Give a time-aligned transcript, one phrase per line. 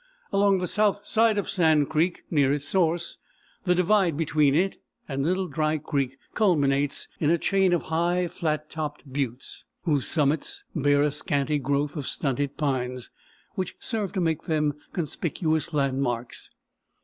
[0.33, 3.19] Along the south side of Sand Creek, near its source,
[3.65, 8.67] the divide between it and Little Dry Creek culminates in a chain of high, flat
[8.67, 13.11] topped buttes, whose summits bear a scanty growth of stunted pines,
[13.53, 16.49] which serve to make them conspicuous landmarks.